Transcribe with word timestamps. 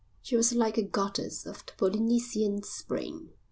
She 0.23 0.35
was 0.35 0.51
like 0.55 0.79
a 0.79 0.81
goddess 0.81 1.45
of 1.45 1.63
the 1.67 1.73
Polynesian 1.77 2.63
spring. 2.63 3.33